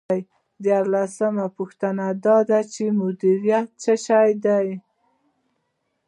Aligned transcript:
دیارلسمه 0.63 1.45
پوښتنه 1.57 2.05
دا 2.25 2.37
ده 2.49 2.59
چې 2.73 2.83
مدیریت 2.99 3.67
څه 3.83 3.93
شی 4.05 4.31
دی. 4.45 4.67